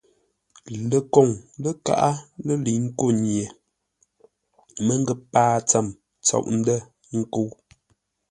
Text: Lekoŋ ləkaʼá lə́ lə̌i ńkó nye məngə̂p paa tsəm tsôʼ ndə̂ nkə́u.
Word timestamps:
Lekoŋ 0.89 1.27
ləkaʼá 1.63 2.11
lə́ 2.45 2.57
lə̌i 2.63 2.79
ńkó 2.85 3.07
nye 3.23 3.43
məngə̂p 4.85 5.21
paa 5.33 5.55
tsəm 5.67 5.87
tsôʼ 6.25 6.45
ndə̂ 6.57 6.77
nkə́u. 7.17 7.47